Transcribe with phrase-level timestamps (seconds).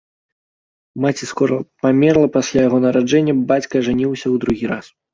[1.05, 4.85] Маці скора памерла пасля яго нараджэння, бацька ажаніўся ў другі раз.